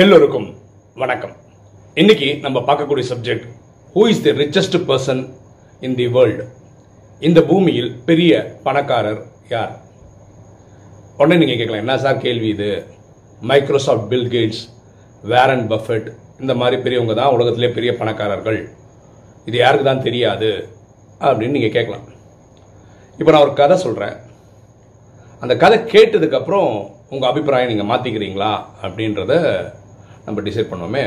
[0.00, 0.48] எல்லோருக்கும்
[1.02, 1.32] வணக்கம்.
[1.96, 3.44] இன்னைக்கு நம்ம பார்க்கக்கூடிய subject
[3.94, 5.22] who is the richest person
[5.86, 6.44] in the world
[7.22, 8.32] இந்த பூமியில் பெரிய
[8.66, 9.20] பணக்காரர்
[9.54, 9.72] யார்?
[11.18, 12.68] உடனே நீங்கள் கேட்கலாம் என்ன சார் கேள்வி இது?
[13.50, 14.60] Microsoft Bill Gates
[15.32, 16.10] Warren Buffett
[16.42, 18.60] இந்த மாதிரி பெரியவங்க தான் உலகத்திலே பெரிய பணக்காரர்கள்.
[19.48, 20.50] இது யாருக்கு தான் தெரியாது?
[21.20, 22.06] அப்படின்னு நீங்கள் கேட்கலாம்.
[23.18, 24.16] இப்போ நான் ஒரு கதை சொல்கிறேன்
[25.42, 26.70] அந்த கதை கேட்டதுக்கப்புறம்
[27.14, 28.52] உங்கள் அபிப்பிராயம் நீங்கள் மாற்றிக்கிறீங்களா
[28.84, 29.32] அப்படின்றத
[30.26, 31.04] நம்ம டிசைட் பண்ணுவோமே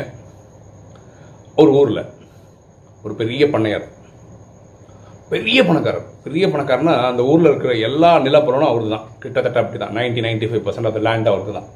[1.62, 2.04] ஒரு ஊரில்
[3.06, 3.88] ஒரு பெரிய பண்ணையார்.
[5.34, 6.06] பெரிய பணக்காரர்.
[6.26, 10.64] பெரிய பணக்காரனா அந்த ஊரில் இருக்கிற எல்லா நிலப்பரனும் அவருக்கு தான் கிட்டத்தட்ட அப்படி தான் ninety ninety five
[10.68, 11.68] percent of land அவருக்கு தான்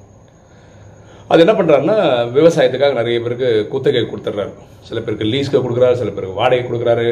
[1.31, 1.97] அது என்ன பண்ணுறாருன்னா
[2.37, 4.53] விவசாயத்துக்காக நிறைய பேருக்கு குத்தகை கொடுத்துட்றாரு.
[4.87, 7.07] சில பேருக்கு லீஸ்க்கு கொடுக்குறாரு சில பேருக்கு வாடகை கொடுக்குறாரு.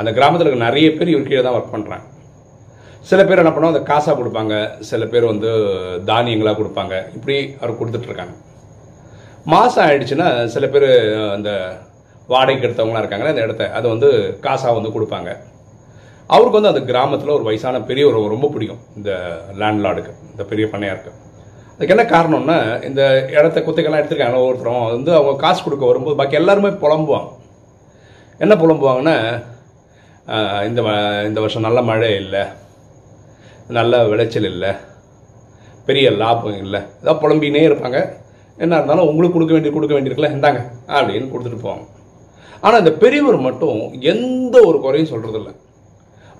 [0.00, 2.06] அந்த கிராமத்தில் இருக்க நிறைய பேர் இவர் கீழே தான் ஒர்க் பண்ணுறாங்க
[3.10, 4.54] சில பேர் என்ன பண்ணுவாங்க அந்த காசாக கொடுப்பாங்க.
[4.90, 5.50] சில பேர் வந்து
[6.10, 6.94] தானியங்களாக கொடுப்பாங்க.
[7.18, 8.34] இப்படி அவர் கொடுத்துட்ருக்காங்க
[9.44, 11.78] மாதம் ஆயிடுச்சுன்னா சில பேர் அந்த
[12.26, 15.36] வாடகைக்கு எடுத்தவங்களாம் இருக்காங்களே அந்த இடத்த அதை வந்து காசாக வந்து கொடுப்பாங்க.
[16.26, 21.12] அவருக்கு வந்து அந்த கிராமத்தில் ஒரு வயசான ஒரு ரொம்ப பிடிக்கும் இந்த லேண்ட்லார்டுக்கு இந்த பெரிய பண்ணையாருக்கு.
[21.74, 24.82] அதுக்கு என்ன காரணம்னா இந்த இடத்த குத்தைக்கெல்லாம் எடுத்துருக்காங்க ஒவ்வொருத்தரும்.
[24.82, 27.28] அது வந்து அவங்க காசு கொடுக்க வரும்போது பாக்கி எல்லாருமே புலம்புவாங்க.
[28.38, 29.44] என்ன புலம்புவாங்கன்னா
[30.64, 32.44] இந்த வ- இந்த வருஷம் நல்ல மழை இல்லை
[33.68, 34.72] நல்ல விளைச்சல் இல்லை
[35.86, 38.21] பெரிய லாபம் இல்லை ஏதாவது புலம்பினே இருப்பாங்க.
[38.58, 40.60] என்ன இருந்தாலும் உங்களுக்கு கொடுக்க வேண்டிய கொடுக்க வேண்டியிருக்கல இந்தாங்க
[40.96, 41.84] அப்படின்னு கொடுத்துட்டு போவாங்க.
[42.64, 43.78] ஆனால் இந்த பெரியவர் மட்டும்
[44.12, 45.52] எந்த ஒரு குறையும் சொல்கிறதில்ல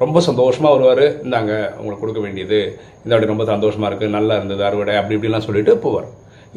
[0.02, 2.60] ரொம்ப சந்தோஷமாக வருவார் இந்தாங்க உங்களுக்கு கொடுக்க வேண்டியது
[3.02, 6.08] இந்த அப்படி ரொம்ப சந்தோஷமாக இருக்குது நல்லா இருந்தது அறுவடை அப்படி இப்படிலாம் சொல்லிட்டு போவார்.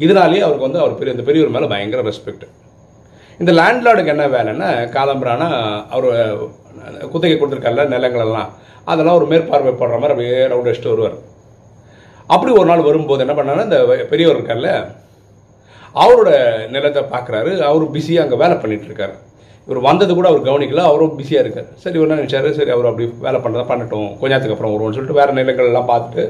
[0.04, 2.46] இதனாலேயே அவருக்கு வந்து அவர் பெரிய இந்த பெரியவர் மேலே பயங்கர ரெஸ்பெக்ட்
[3.40, 5.48] இந்த லேண்ட்லார்டுக்கு என்ன வேலைன்னா காலம்பரானா
[5.94, 6.06] அவர்
[7.12, 8.50] குத்தகை கொடுத்துருக்காருல நிலங்களெல்லாம்
[8.92, 11.16] அதெல்லாம் ஒரு மேற்பார்வை போடுற மாதிரி அப்படியே ரவுண்ட் அடிச்சுட்டு வருவார்.
[12.34, 13.80] அப்படி ஒரு நாள் வரும்போது என்ன பண்ணாருன்னா இந்த
[14.12, 14.70] பெரியவர் இருக்கார்ல
[16.02, 16.30] அவரோட
[16.74, 17.50] நிலத்தை பார்க்குறாரு.
[17.68, 19.14] அவர் பிஸியாக அங்கே வேலை பண்ணிட்டு இருக்காரு.
[19.66, 20.82] இவர் வந்தது கூட அவர் கவனிக்கல.
[20.90, 21.68] அவரும் பிஸியாக இருக்கார்.
[21.82, 22.50] சரி இவர் என்ன நினைச்சாரு?
[22.58, 24.10] சரி அவர் அப்படி வேலை பண்ணுறதா பண்ணட்டும்.
[24.18, 26.24] கொஞ்ச நேரத்துக்கு அப்புறம் வருவோம்னு சொல்லிட்டு வேறு நிலங்கள்லாம் பார்த்துட்டு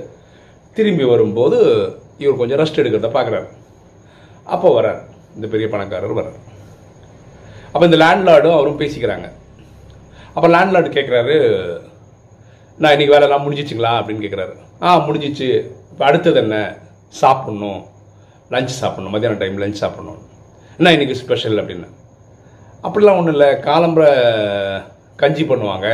[0.77, 1.59] திரும்பி வரும்போது
[2.23, 3.49] இவர் கொஞ்சம் ரெஸ்ட் எடுக்கிறத பார்க்குறாரு.
[4.55, 5.01] அப்போ வரார்
[5.37, 6.39] இந்த பெரிய பணக்காரர் வரார்
[7.73, 9.27] அப்போ இந்த லேண்ட்லார்டும் அவரும் பேசிக்கிறாங்க.
[10.35, 11.37] அப்போ லேண்ட்லார்டு கேட்குறாரு
[12.83, 13.93] நான் இன்னைக்கு வேலைலாம் முடிஞ்சிச்சுங்களா?
[13.99, 14.55] அப்படின்னு கேட்குறாரு
[14.87, 15.49] ஆ முடிஞ்சிச்சு.
[15.93, 16.57] இப்போ அடுத்தது என்ன?
[17.21, 17.83] சாப்பிட்ணும்.
[18.55, 20.21] லஞ்ச் சாப்பிட்ணும் மதியானம் டைம் லஞ்ச் சாப்பிட்ணும்.
[20.79, 21.89] என்ன இன்னைக்கு ஸ்பெஷல் அப்படின்னு?
[22.87, 23.49] அப்படிலாம் ஒன்றும் இல்லை.
[23.69, 24.05] காலம்புற
[25.23, 25.89] கஞ்சி பண்ணுவாங்க.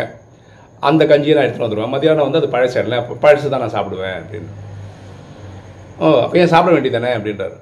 [0.89, 4.51] அந்த கஞ்சியை நான் எடுத்துகிட்டு வந்துடுவேன் மத்தியானம் வந்து அது பழசு அப்போ பழசு தான் நான் சாப்பிடுவேன் அப்படின்னு.
[6.03, 7.57] ஓ அப்போ ஏன் சாப்பிட வேண்டியதானே அப்படின்றாரு.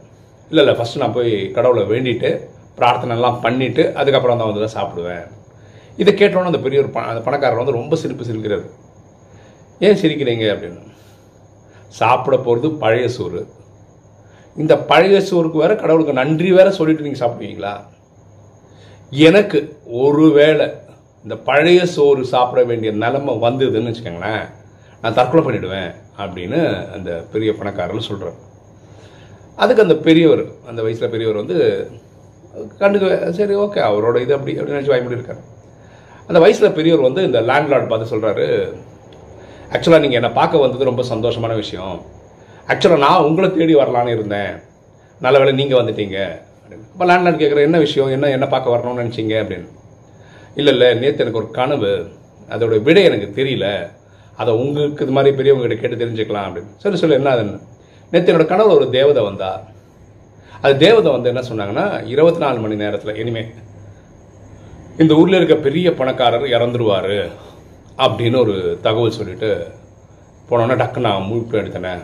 [0.50, 2.30] இல்லை இல்லை ஃபஸ்ட்டு நான் போய் கடவுளை வேண்டிட்டு
[2.78, 5.24] பிரார்த்தனைலாம் பண்ணிவிட்டு அதுக்கப்புறம் தான் வந்து தான் சாப்பிடுவேன்.
[6.02, 8.66] இதை கேட்டோன்னே அந்த பெரிய ஒரு ப அந்த பணக்காரர் வந்து ரொம்ப சிரிப்பு சிரிக்கிறார்.
[9.86, 10.82] ஏன் சிரிக்கிறீங்க அப்படின்னு.
[12.00, 13.40] சாப்பிட போகிறது பழைய சோறு.
[14.56, 17.72] இந்த பழைய சோறுக்கு வேற கடவுளுக்கு நன்றி வேற சொல்லிட்டு நீங்கள் சாப்பிடுவீங்களா?
[19.12, 20.66] எனக்கு ஒருவேளை
[21.22, 24.44] இந்த பழைய சோறு சாப்பிட வேண்டிய நிலைமை வந்ததுன்னு வச்சுக்கோங்களேன்
[25.02, 28.38] நான் தற்கொலை பண்ணிவிடுவேன் அப்படின்னு அந்த பெரிய பணக்காரர் சொல்கிறார்
[29.56, 31.56] அதுக்கு அந்த பெரியவர் அந்த வயசில் பெரியவர் வந்து
[32.78, 35.42] கண்டுக்க சரி ஓகே அவரோட இது அப்படி அப்படின்னு நினச்சி வாய்மொழி இருக்கார்
[36.28, 38.72] அந்த வயசில் பெரியவர் வந்து இந்த லேண்ட்லார்ட் பார்த்து சொல்கிறாரு
[39.72, 42.19] ஆக்சுவலாக நீங்கள் என்னை பார்க்க வந்தது ரொம்ப சந்தோஷமான விஷயம்.
[42.70, 44.52] ஆக்சுவலாக நான் உங்களை தேடி வரலான்னு இருந்தேன்.
[45.20, 46.18] நல்ல வேலை நீங்கள் வந்துட்டீங்க.
[46.62, 48.10] அப்படின்னு இப்போ லேண்ட்லார்ட் கேட்குற என்ன விஷயம்?
[48.10, 49.34] என்ன என்ன பார்க்க வரணும்னு நினச்சிங்க?
[49.42, 49.68] அப்படின்னு.
[50.54, 52.08] இல்லை இல்லை நேற்று எனக்கு ஒரு கனவு.
[52.48, 53.90] அதோட விடை எனக்கு தெரியல.
[54.36, 56.76] அதை உங்களுக்கு இது மாதிரி பெரியவங்க கிட்ட கேட்டு தெரிஞ்சுக்கலாம் அப்படின்னு.
[56.76, 57.60] சரி சொல்லு என்ன அதுன்னு?
[58.10, 59.62] நேற்று என்னோட கனவு ஒரு தேவதை வந்தா
[60.62, 63.44] அது தேவதை வந்து என்ன சொன்னாங்கன்னா இருபத்தி நாலு மணி நேரத்தில் இனிமே
[64.98, 67.28] இந்த ஊரில் இருக்க பெரிய பணக்காரர் இறந்துருவார்
[67.96, 69.66] அப்படின்னு ஒரு தகவல் சொல்லிட்டு
[70.50, 71.98] போனோன்னே டக்கு நான் முழுப்பு எடுத்தேனே.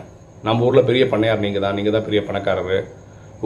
[0.47, 2.79] நம்ம ஊரில் பெரிய பண்ணையார் நீங்கள் தான் நீங்கள் தான் பெரிய பணக்காரர்.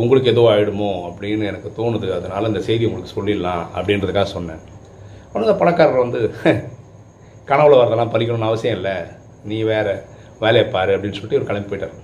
[0.01, 2.07] உங்களுக்கு எதுவும் ஆகிடுமோ அப்படின்னு எனக்கு தோணுது.
[2.17, 4.61] அதனால் இந்த செய்தி உங்களுக்கு சொல்லிடலாம் அப்படின்றதுக்காக சொன்னேன்.
[5.33, 6.21] உடனே பணக்காரர் வந்து
[7.49, 8.95] கனவுல வரதெல்லாம் பறிக்கணும்னு அவசியம் இல்லை.
[9.49, 9.87] நீ வேற
[10.43, 11.95] வேலையை பாரு அப்படின்னு சொல்லிட்டு இவர் கிளம்பி போயிட்டார்.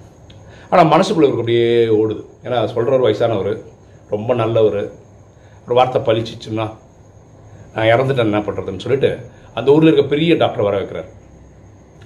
[0.71, 1.67] ஆனால் மனசுக்குள்ள இவருக்கு அப்படியே
[1.99, 2.23] ஓடுது.
[2.45, 3.53] ஏன்னா சொல்கிறவர் வயசானவர்.
[4.15, 4.81] ரொம்ப நல்லவர்.
[5.67, 6.65] ஒரு வார்த்தை பழிச்சிச்சுன்னா
[7.75, 9.09] நான் இறந்துட்டேன் என்ன பண்ணுறதுன்னு சொல்லிட்டு
[9.57, 11.09] அந்த ஊரில் இருக்க பெரிய டாக்டர் வர வைக்கிறார்.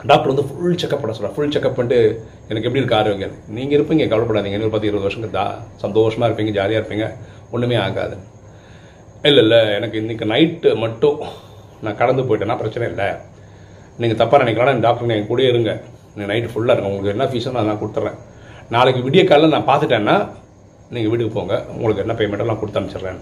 [0.09, 2.00] டாக்டர் வந்து ஃபுல் செக்அப் பண்ண சொல்கிறார் ஃபுல் செக்அப் பண்ணிட்டு
[2.50, 3.33] எனக்கு எப்படி இருக்கு ஆரோக்கியம்?
[3.57, 4.57] நீங்கள் இருப்பீங்க கவலைப்படாதீங்க.
[4.57, 5.45] இன்னொரு பத்து இருபது வருஷம் தா
[5.83, 7.07] சந்தோஷமாக இருப்பீங்க ஜாலியாக இருப்பீங்க.
[7.56, 8.15] ஒன்றுமே ஆகாது.
[9.30, 9.59] இல்லை இல்லை.
[9.77, 11.19] எனக்கு இன்றைக்கி நைட்டு மட்டும்
[11.86, 13.09] நான் கடந்து போயிட்டேன்னா பிரச்சனை இல்லை.
[14.01, 15.71] நீங்கள் தப்பாக நினைக்கலாம் டாக்டர் என் கூடயே இருங்க.
[16.15, 16.92] நீங்கள் நைட்டு ஃபுல்லாக இருங்க.
[16.92, 18.19] உங்களுக்கு என்ன ஃபீஸோ நான் நான் கொடுத்துட்றேன்
[18.75, 20.15] நாளைக்கு விடிய காலையில் நான் பார்த்துட்டேன்னா
[20.95, 21.56] நீங்கள் வீட்டுக்கு போங்க.
[21.75, 23.19] உங்களுக்கு என்ன பேமெண்ட்டோ நான் கொடுத்து அனுப்பிச்சிடுறேன்.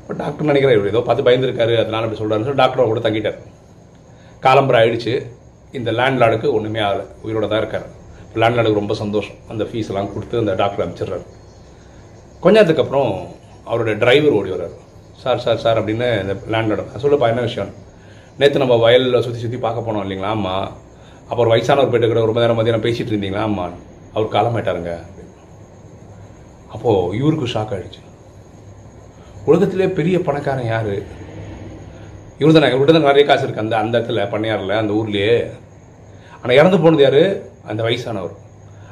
[0.00, 1.74] இப்போ டாக்டர் நினைக்கிறேன் இவர் ஏதோ பார்த்து பயந்துருக்காரு.
[1.82, 3.38] அதனால அப்படி சொல்கிறாருன்னு சொல்லி டாக்டர் கூட தங்கிட்டார்.
[4.46, 5.14] காலம்பரம் ஆயிடுச்சு.
[5.78, 7.04] இந்த லேண்ட்லார்டுக்கு ஒன்றுமே ஆகலை.
[7.24, 7.86] உயிரோட தான் இருக்கார்.
[8.42, 9.38] லேண்ட்லார்டுக்கு ரொம்ப சந்தோஷம்.
[9.52, 11.26] அந்த ஃபீஸ் எல்லாம் கொடுத்து அந்த டாக்டர் அனுப்பிச்சிடுறாரு.
[12.42, 13.10] கொஞ்ச நேரத்துக்கு அப்புறம்
[13.70, 14.76] அவரோட டிரைவர் ஓடி வர்றார்.
[15.22, 17.70] சார் சார் சார் அப்படின்னு இந்த லேண்ட்லார்டு சொல்லப்பா என்ன விஷயம்?
[18.40, 20.68] நேற்று நம்ம வயலில் சுற்றி சுற்றி பார்க்க போனோம் இல்லைங்களா ஆமாம்
[21.30, 23.74] அப்புறம் வயசானவர் போயிட்டு கூட ரொம்ப நேரம் மதியானம் பேசிகிட்டு இருந்தீங்களா ஆமாம்
[24.14, 24.92] அவர் காலமாயிட்டாருங்க.
[26.74, 28.02] அப்போது இவருக்கு ஷாக் ஆகிடுச்சு
[29.48, 30.94] உலகத்திலே பெரிய பணக்காரன் யார்?
[32.40, 35.36] இவர் தான் இவர்கிட்ட தான் நிறைய காசு இருக்குது அந்த அந்த இடத்துல பண்ணையாரில் அந்த ஊர்லேயே.
[36.40, 37.22] ஆனால் இறந்து போனது யார்?
[37.70, 38.34] அந்த வயசானவர்.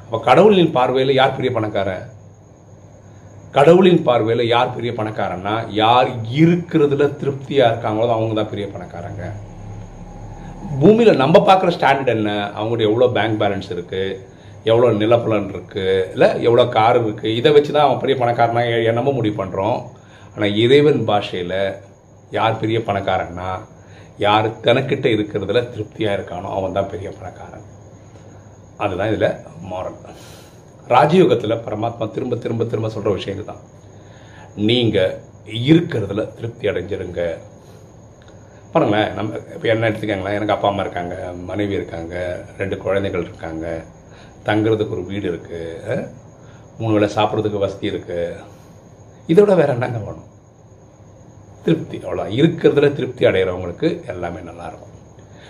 [0.05, 2.05] அப்போ கடவுளின் பார்வையில் யார் பெரிய பணக்காரன்?
[3.57, 6.09] கடவுளின் பார்வையில் யார் பெரிய பணக்காரன்னா யார்
[6.41, 9.25] இருக்கிறதுல திருப்தியாக இருக்காங்களோ அவங்க தான் பெரிய பணக்காரங்க.
[10.81, 12.31] பூமியில் நம்ம பார்க்குற ஸ்டாண்டர்ட் என்ன?
[12.59, 14.19] அவங்களுடைய எவ்வளோ பேங்க் பேலன்ஸ் இருக்குது
[14.71, 19.37] எவ்வளோ நிலப்பலன் இருக்குது இல்லை எவ்வளோ கார் இருக்குது இதை வச்சு தான் அவன் பெரிய பணக்காரனாக என்னமோ முடிவு
[19.41, 19.79] பண்ணுறோம்
[20.35, 21.59] ஆனால் இறைவன் பாஷையில்
[22.37, 23.49] யார் பெரிய பணக்காரன்னா
[24.25, 27.67] யார் தனக்கிட்ட இருக்கிறதுல திருப்தியாக இருக்கானோ அவன் தான் பெரிய பணக்காரன்.
[28.85, 29.29] அதுதான் இதில்
[29.71, 29.99] மாரல்
[30.95, 33.63] ராஜயோகத்தில் பரமாத்மா திரும்ப திரும்ப திரும்ப சொல்கிற விஷயம் இதுதான்.
[34.69, 35.15] நீங்கள்
[35.71, 37.23] இருக்கிறதுல திருப்தி அடைஞ்சிருங்க.
[38.73, 41.17] பாருங்களேன் நம்ம இப்போ என்ன எடுத்துக்காங்களேன் எனக்கு அப்பா அம்மா இருக்காங்க
[41.51, 42.15] மனைவி இருக்காங்க
[42.61, 43.67] ரெண்டு குழந்தைகள் இருக்காங்க
[44.49, 46.07] தங்குறதுக்கு ஒரு வீடு இருக்குது
[46.81, 48.41] மூணு வேளை சாப்பிட்றதுக்கு வசதி இருக்குது
[49.29, 50.27] இதோட வேற என்னங்க வேணும்?
[51.67, 51.99] திருப்தி.
[52.07, 54.93] அவ்வளோ இருக்கிறதுல திருப்தி அடைகிறவங்களுக்கு எல்லாமே நல்லாயிருக்கும்.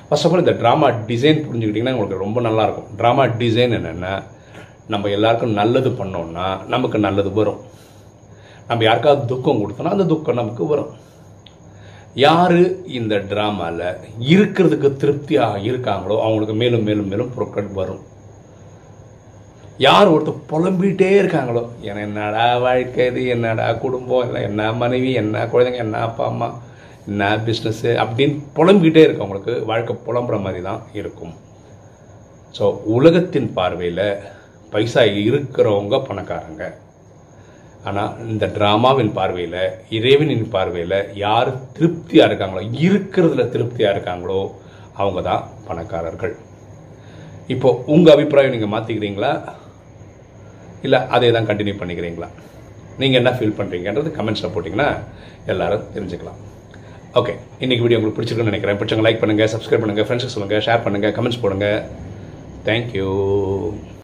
[0.08, 2.90] ஃபர்ஸ்ட் ஆஃப் ஆல் இந்த ட்ராமா டிசைன் புரிஞ்சுக்கிட்டிங்கன்னா உங்களுக்கு ரொம்ப நல்லாயிருக்கும்.
[3.00, 4.12] ட்ராமா டிசைன் என்னென்னா
[4.92, 7.60] நம்ம எல்லாருக்கும் நல்லது பண்ணோம்னா நமக்கு நல்லது வரும்.
[8.68, 10.92] நம்ம யாருக்காவது துக்கம் கொடுத்தோம்னா அந்த துக்கம் நமக்கு வரும்.
[12.24, 12.60] யார்
[12.98, 13.88] இந்த ட்ராமாவில்
[14.34, 18.02] இருக்கிறதுக்கு திருப்தியாக இருக்காங்களோ அவங்களுக்கு மேலும் மேலும் மேலும் பொருட்கள் வரும்.
[19.84, 21.62] யார் ஒருத்தர் புலம்பிகிட்டே இருக்காங்களோ?
[21.86, 23.22] ஏன்னா என்னடா வாழ்க்கை இது?
[23.34, 24.24] என்னடா குடும்பம்?
[24.26, 25.10] இல்லை என்ன மனைவி?
[25.22, 25.82] என்ன குழந்தைங்க?
[25.86, 26.48] என்ன அப்பா அம்மா?
[27.10, 31.34] என்ன பிஸ்னஸ்ஸு அப்படின்னு புலம்பிக்கிட்டே இருக்கவங்களுக்கு வாழ்க்கை புலம்புற மாதிரி தான் இருக்கும்.
[32.58, 32.64] ஸோ
[32.96, 34.08] உலகத்தின் பார்வையில்
[34.72, 36.64] பைசா இருக்கிறவங்க பணக்காரங்க.
[37.88, 39.60] ஆனால் இந்த ட்ராமாவின் பார்வையில்
[39.98, 44.40] இறைவனின் பார்வையில் யார் திருப்தியாக இருக்காங்களோ இருக்கிறதுல திருப்தியாக இருக்காங்களோ
[45.00, 46.34] அவங்க தான் பணக்காரர்கள்.
[47.54, 49.32] இப்போ உங்கள் அபிப்பிராயம் நீங்கள் மாற்றிக்கிறீங்களா
[50.86, 52.28] இல்லை அதே தான் கண்டினியூ பண்ணிக்கிறீங்களா?
[53.00, 54.88] நீங்கள் என்ன ஃபீல் பண்ணுறீங்கன்றது கமெண்ட்ஸில் போட்டிங்கன்னா
[55.52, 56.38] எல்லாரும் தெரிஞ்சுக்கலாம்.
[57.20, 57.34] ஓகே
[57.64, 58.78] இன்றைக்கி வீடியோ உங்களுக்கு பிடிச்சிருக்குன்னு நினைக்கிறேன்.
[58.80, 61.68] பிடிச்சவங்க லைக் பண்ணுங்கள் சப்ஸ்கிரைப் பண்ணுங்கள் ஃப்ரெண்ட்ஸுக்கு சொல்லுங்கள் ஷேர் பண்ணுங்கள் கமெண்ட்ஸ் போடுங்க.
[62.68, 63.10] தேங்க்யூ